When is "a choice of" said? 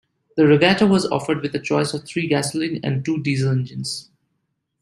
1.53-2.05